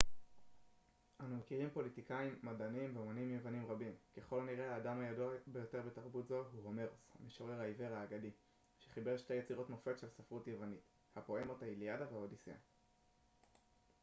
[1.19, 6.63] אנו מכירים פוליטיקאים מדענים ואמנים יוונים רבים ככל הנראה האדם הידוע ביותר בתרבות זו הוא
[6.63, 8.31] הומרוס המשורר העיוור האגדי
[8.79, 10.81] שחיבר שתי יצירות מופת של ספרות יוונית
[11.15, 12.55] הפואמות האיליאדה והאודיסיאה